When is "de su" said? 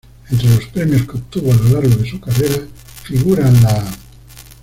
1.97-2.19